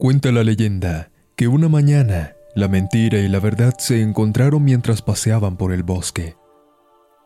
Cuenta 0.00 0.32
la 0.32 0.42
leyenda 0.44 1.10
que 1.36 1.46
una 1.46 1.68
mañana 1.68 2.32
la 2.54 2.68
mentira 2.68 3.18
y 3.18 3.28
la 3.28 3.38
verdad 3.38 3.74
se 3.76 4.00
encontraron 4.00 4.64
mientras 4.64 5.02
paseaban 5.02 5.58
por 5.58 5.74
el 5.74 5.82
bosque. 5.82 6.36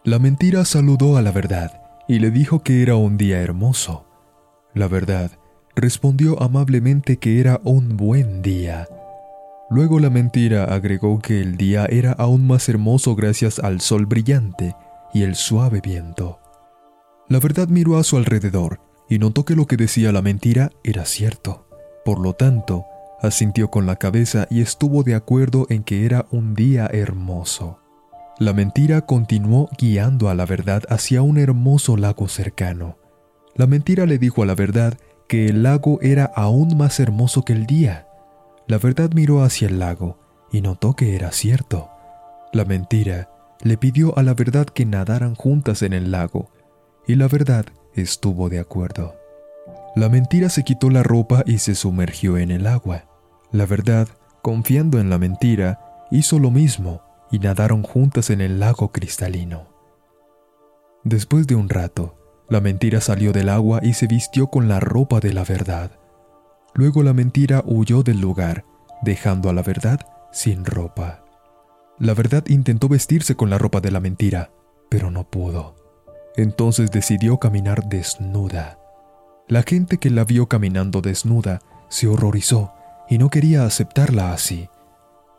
La 0.03 0.19
mentira 0.19 0.65
saludó 0.65 1.17
a 1.17 1.23
la 1.23 1.31
verdad 1.31 1.81
y 2.09 2.19
le 2.19 2.33
dijo 2.33 2.65
que 2.65 2.83
era 2.83 2.97
un 2.97 3.17
día 3.17 3.41
hermoso. 3.41 4.09
La 4.75 4.89
verdad 4.89 5.31
respondió 5.77 6.43
amablemente 6.43 7.19
que 7.19 7.39
era 7.39 7.61
un 7.63 7.97
buen 7.97 8.43
día. 8.43 8.89
Luego 9.71 10.01
la 10.01 10.11
mentira 10.11 10.65
agregó 10.65 11.21
que 11.21 11.41
el 11.41 11.57
día 11.57 11.87
era 11.87 12.11
aún 12.11 12.45
más 12.45 12.69
hermoso 12.69 13.15
gracias 13.15 13.61
al 13.61 13.83
sol 13.83 14.07
brillante 14.07 14.75
y 15.13 15.23
el 15.23 15.37
suave 15.37 15.81
viento. 15.81 16.41
La 17.29 17.39
verdad 17.39 17.69
miró 17.69 17.99
a 17.99 18.03
su 18.03 18.17
alrededor 18.17 18.81
y 19.09 19.21
notó 19.21 19.45
que 19.45 19.55
lo 19.55 19.67
que 19.67 19.77
decía 19.77 20.11
la 20.11 20.23
mentira 20.23 20.73
era 20.83 21.05
cierto. 21.05 21.64
Por 22.05 22.21
lo 22.21 22.35
tanto, 22.35 22.85
asintió 23.23 23.71
con 23.71 23.87
la 23.87 23.97
cabeza 23.97 24.47
y 24.51 24.61
estuvo 24.61 25.03
de 25.03 25.15
acuerdo 25.15 25.67
en 25.71 25.83
que 25.83 26.05
era 26.05 26.27
un 26.31 26.55
día 26.55 26.89
hermoso. 26.93 27.79
La 28.39 28.53
mentira 28.53 29.03
continuó 29.03 29.69
guiando 29.79 30.29
a 30.29 30.35
la 30.35 30.45
verdad 30.45 30.83
hacia 30.89 31.23
un 31.23 31.39
hermoso 31.39 31.97
lago 31.97 32.29
cercano. 32.29 32.99
La 33.55 33.67
mentira 33.67 34.07
le 34.07 34.19
dijo 34.19 34.43
a 34.43 34.47
la 34.47 34.55
verdad 34.55 34.99
que 35.29 35.47
el 35.47 35.63
lago 35.63 36.01
era 36.03 36.25
aún 36.25 36.77
más 36.77 36.99
hermoso 37.01 37.45
que 37.45 37.53
el 37.53 37.67
día. 37.67 38.09
La 38.67 38.79
verdad 38.79 39.11
miró 39.15 39.43
hacia 39.43 39.69
el 39.69 39.79
lago 39.79 40.19
y 40.51 40.61
notó 40.61 40.95
que 40.95 41.15
era 41.15 41.33
cierto. 41.33 41.91
La 42.53 42.65
mentira 42.65 43.31
le 43.63 43.77
pidió 43.79 44.17
a 44.19 44.23
la 44.23 44.35
verdad 44.35 44.67
que 44.67 44.85
nadaran 44.85 45.35
juntas 45.35 45.83
en 45.83 45.93
el 45.93 46.11
lago, 46.11 46.51
y 47.07 47.15
la 47.15 47.29
verdad 47.29 47.67
estuvo 47.95 48.49
de 48.49 48.59
acuerdo. 48.59 49.15
La 49.97 50.09
mentira 50.09 50.49
se 50.49 50.65
quitó 50.65 50.91
la 50.91 51.05
ropa 51.05 51.45
y 51.47 51.59
se 51.59 51.77
sumergió 51.77 52.37
en 52.37 52.51
el 52.51 52.67
agua. 52.67 53.05
La 53.53 53.65
verdad, 53.65 54.09
confiando 54.43 54.99
en 54.99 55.09
la 55.09 55.19
mentira, 55.19 56.07
hizo 56.11 56.41
lo 56.41 56.51
mismo 56.51 57.03
y 57.31 57.39
nadaron 57.39 57.83
juntas 57.83 58.31
en 58.31 58.41
el 58.41 58.59
lago 58.59 58.91
cristalino. 58.91 59.69
Después 61.05 61.47
de 61.47 61.55
un 61.55 61.69
rato, 61.69 62.17
la 62.49 62.61
mentira 62.61 63.01
salió 63.01 63.33
del 63.33 63.49
agua 63.49 63.81
y 63.83 63.95
se 63.95 64.07
vistió 64.07 64.49
con 64.49 64.69
la 64.69 64.81
ropa 64.81 65.21
de 65.21 65.33
la 65.33 65.45
verdad. 65.45 65.93
Luego 66.75 67.03
la 67.03 67.13
mentira 67.13 67.63
huyó 67.65 68.03
del 68.03 68.21
lugar, 68.21 68.65
dejando 69.03 69.49
a 69.49 69.53
la 69.53 69.63
verdad 69.63 70.01
sin 70.33 70.65
ropa. 70.65 71.25
La 71.99 72.15
verdad 72.15 72.45
intentó 72.49 72.89
vestirse 72.89 73.37
con 73.37 73.49
la 73.49 73.59
ropa 73.59 73.81
de 73.81 73.93
la 73.93 74.01
mentira, 74.01 74.51
pero 74.89 75.13
no 75.13 75.31
pudo. 75.31 75.77
Entonces 76.37 76.91
decidió 76.91 77.39
caminar 77.39 77.85
desnuda. 77.85 78.79
La 79.49 79.63
gente 79.63 79.99
que 79.99 80.11
la 80.11 80.25
vio 80.25 80.47
caminando 80.49 81.01
desnuda 81.01 81.61
se 81.89 82.07
horrorizó 82.09 82.73
y 83.09 83.19
no 83.19 83.31
quería 83.31 83.65
aceptarla 83.65 84.33
así. 84.33 84.69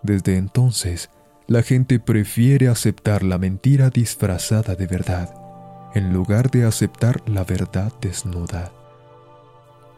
Desde 0.04 0.38
entonces, 0.38 1.10
la 1.48 1.64
gente 1.64 2.00
prefiere 2.00 2.68
aceptar 2.68 3.24
la 3.24 3.38
mentira 3.38 3.90
disfrazada 3.90 4.76
de 4.76 4.88
verdad 4.88 5.46
en 5.96 6.12
lugar 6.12 6.52
de 6.52 6.66
aceptar 6.66 7.22
la 7.26 7.46
verdad 7.46 7.92
desnuda. 8.02 8.72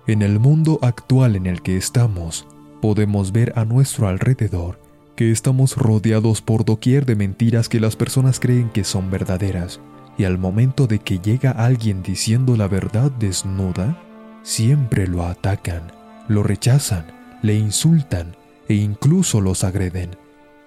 En 0.05 0.21
el 0.21 0.39
mundo 0.39 0.79
actual 0.83 1.35
en 1.35 1.47
el 1.47 1.63
que 1.63 1.75
estamos, 1.75 2.47
podemos 2.81 3.31
ver 3.31 3.51
a 3.55 3.65
nuestro 3.65 4.07
alrededor 4.07 4.79
que 5.15 5.31
estamos 5.31 5.75
rodeados 5.75 6.43
por 6.43 6.63
doquier 6.63 7.07
de 7.07 7.15
mentiras 7.15 7.67
que 7.67 7.79
las 7.79 7.95
personas 7.95 8.39
creen 8.39 8.69
que 8.69 8.83
son 8.83 9.09
verdaderas, 9.09 9.81
y 10.17 10.23
al 10.25 10.37
momento 10.37 10.87
de 10.87 10.99
que 10.99 11.19
llega 11.19 11.51
alguien 11.51 12.01
diciendo 12.01 12.57
la 12.57 12.67
verdad 12.67 13.11
desnuda, 13.11 14.01
siempre 14.43 15.07
lo 15.07 15.23
atacan, 15.25 15.91
lo 16.27 16.43
rechazan, 16.43 17.05
le 17.41 17.55
insultan 17.55 18.35
e 18.67 18.75
incluso 18.75 19.41
los 19.41 19.63
agreden, 19.63 20.11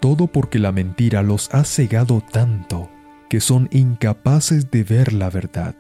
todo 0.01 0.29
porque 0.29 0.59
la 0.59 0.73
mentira 0.73 1.23
los 1.23 1.53
ha 1.53 1.65
cegado 1.65 2.23
tanto 2.33 2.89
que 3.29 3.41
son 3.41 3.69
incapaces 3.71 4.71
de 4.71 4.83
ver 4.83 5.13
la 5.13 5.31
verdad. 5.31 5.75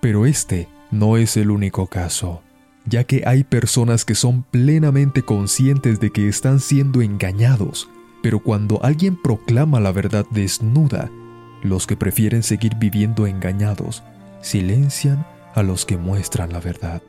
Pero 0.00 0.26
este 0.26 0.68
no 0.90 1.16
es 1.16 1.36
el 1.36 1.50
único 1.50 1.86
caso, 1.86 2.42
ya 2.86 3.04
que 3.04 3.22
hay 3.26 3.44
personas 3.44 4.04
que 4.04 4.14
son 4.14 4.42
plenamente 4.42 5.22
conscientes 5.22 6.00
de 6.00 6.10
que 6.10 6.28
están 6.28 6.60
siendo 6.60 7.02
engañados, 7.02 7.88
pero 8.22 8.40
cuando 8.40 8.82
alguien 8.82 9.20
proclama 9.20 9.80
la 9.80 9.92
verdad 9.92 10.26
desnuda, 10.30 11.10
los 11.62 11.86
que 11.86 11.96
prefieren 11.96 12.42
seguir 12.42 12.76
viviendo 12.76 13.26
engañados 13.26 14.02
silencian 14.40 15.26
a 15.54 15.62
los 15.62 15.84
que 15.84 15.96
muestran 15.96 16.52
la 16.52 16.60
verdad, 16.60 17.02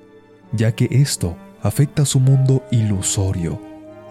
ya 0.52 0.74
que 0.74 0.88
esto 0.92 1.38
afecta 1.62 2.06
su 2.06 2.20
mundo 2.20 2.64
ilusorio, 2.72 3.62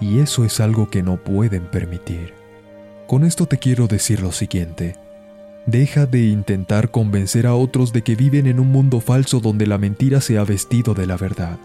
y 0.00 0.20
eso 0.20 0.44
es 0.44 0.60
algo 0.60 0.88
que 0.88 1.02
no 1.02 1.18
pueden 1.18 1.66
permitir. 1.66 2.32
Con 3.06 3.24
esto 3.24 3.46
te 3.46 3.58
quiero 3.58 3.86
decir 3.86 4.22
lo 4.22 4.32
siguiente, 4.32 4.96
Deja 5.66 6.06
de 6.06 6.26
intentar 6.26 6.90
convencer 6.90 7.46
a 7.46 7.54
otros 7.54 7.92
de 7.92 8.02
que 8.02 8.16
viven 8.16 8.46
en 8.46 8.60
un 8.60 8.72
mundo 8.72 9.00
falso 9.00 9.40
donde 9.40 9.66
la 9.66 9.78
mentira 9.78 10.20
se 10.20 10.38
ha 10.38 10.44
vestido 10.44 10.94
de 10.94 11.06
la 11.06 11.16
verdad. 11.16 11.58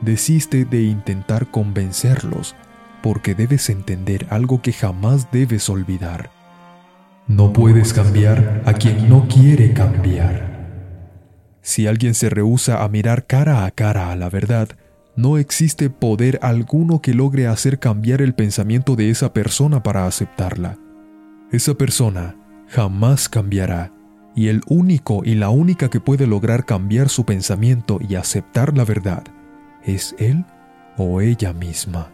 Desiste 0.00 0.64
de 0.64 0.82
intentar 0.82 1.50
convencerlos, 1.50 2.54
porque 3.02 3.34
debes 3.34 3.68
entender 3.70 4.26
algo 4.30 4.62
que 4.62 4.72
jamás 4.72 5.30
debes 5.32 5.68
olvidar. 5.68 6.30
No 7.26 7.54
puedes 7.54 7.94
cambiar 7.94 8.62
a 8.66 8.74
quien 8.74 9.08
no 9.08 9.26
quiere 9.28 9.72
cambiar. 9.72 10.52
Si 11.62 11.86
alguien 11.86 12.12
se 12.12 12.28
rehúsa 12.28 12.84
a 12.84 12.88
mirar 12.88 13.26
cara 13.26 13.64
a 13.64 13.70
cara 13.70 14.12
a 14.12 14.16
la 14.16 14.28
verdad, 14.28 14.68
no 15.16 15.38
existe 15.38 15.88
poder 15.88 16.38
alguno 16.42 17.00
que 17.00 17.14
logre 17.14 17.46
hacer 17.46 17.78
cambiar 17.78 18.20
el 18.20 18.34
pensamiento 18.34 18.94
de 18.94 19.08
esa 19.08 19.32
persona 19.32 19.82
para 19.82 20.06
aceptarla. 20.06 20.76
Esa 21.50 21.72
persona 21.72 22.36
jamás 22.68 23.30
cambiará, 23.30 23.90
y 24.36 24.48
el 24.48 24.60
único 24.68 25.22
y 25.24 25.34
la 25.34 25.48
única 25.48 25.88
que 25.88 26.00
puede 26.00 26.26
lograr 26.26 26.66
cambiar 26.66 27.08
su 27.08 27.24
pensamiento 27.24 28.00
y 28.06 28.16
aceptar 28.16 28.76
la 28.76 28.84
verdad 28.84 29.24
es 29.82 30.14
él 30.18 30.44
o 30.98 31.22
ella 31.22 31.54
misma. 31.54 32.10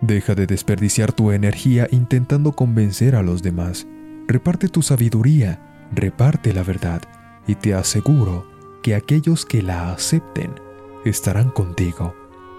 Deja 0.00 0.36
de 0.36 0.46
desperdiciar 0.46 1.12
tu 1.12 1.32
energía 1.32 1.88
intentando 1.90 2.52
convencer 2.52 3.16
a 3.16 3.22
los 3.22 3.42
demás. 3.42 3.86
Reparte 4.28 4.68
tu 4.68 4.82
sabiduría, 4.82 5.88
reparte 5.92 6.52
la 6.52 6.62
verdad, 6.62 7.02
y 7.46 7.54
te 7.54 7.74
aseguro 7.74 8.46
que 8.82 8.94
aquellos 8.94 9.44
que 9.44 9.62
la 9.62 9.92
acepten 9.92 10.54
estarán 11.04 11.50
contigo, 11.50 12.14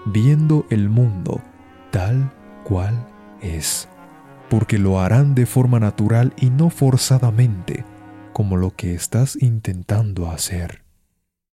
viendo 0.06 0.66
el 0.70 0.88
mundo 0.88 1.42
tal 1.90 2.32
cual 2.64 3.06
es 3.40 3.88
porque 4.48 4.78
lo 4.78 5.00
harán 5.00 5.34
de 5.34 5.46
forma 5.46 5.80
natural 5.80 6.32
y 6.36 6.50
no 6.50 6.70
forzadamente, 6.70 7.84
como 8.32 8.56
lo 8.56 8.70
que 8.70 8.94
estás 8.94 9.36
intentando 9.40 10.30
hacer. 10.30 10.83